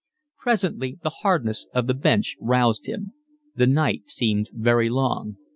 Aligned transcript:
Presently 0.39 0.97
the 1.03 1.11
hardness 1.21 1.67
of 1.75 1.85
the 1.85 1.93
bench 1.93 2.35
roused 2.41 2.87
him. 2.87 3.13
The 3.55 3.67
night 3.67 4.09
seemed 4.09 4.49
very 4.51 4.89
long. 4.89 5.37